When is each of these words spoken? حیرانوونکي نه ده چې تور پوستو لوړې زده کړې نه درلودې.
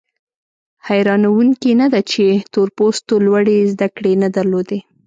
حیرانوونکي 0.87 1.71
نه 1.81 1.87
ده 1.93 2.01
چې 2.11 2.25
تور 2.53 2.67
پوستو 2.77 3.13
لوړې 3.25 3.57
زده 3.73 3.87
کړې 3.95 4.13
نه 4.23 4.27
درلودې. 4.35 4.79